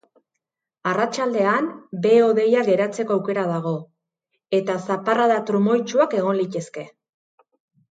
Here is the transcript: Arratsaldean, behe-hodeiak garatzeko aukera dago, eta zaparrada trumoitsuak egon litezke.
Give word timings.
Arratsaldean, 0.91 1.67
behe-hodeiak 2.05 2.71
garatzeko 2.71 3.15
aukera 3.19 3.45
dago, 3.53 3.75
eta 4.63 4.79
zaparrada 4.89 5.39
trumoitsuak 5.53 6.19
egon 6.25 6.43
litezke. 6.43 6.91